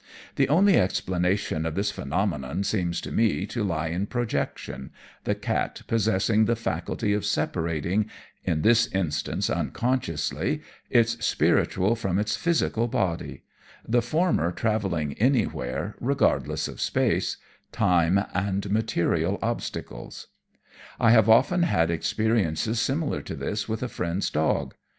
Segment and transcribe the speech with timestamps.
[0.35, 4.89] The only explanation of this phenomenon seems to me to lie in projection
[5.25, 8.09] the cat possessing the faculty of separating
[8.43, 13.43] in this instance, unconsciously its spiritual from its physical body
[13.87, 17.37] the former travelling anywhere, regardless of space,
[17.71, 20.29] time and material obstacles.
[20.99, 24.73] I have often had experiences similar to this with a friend's dog.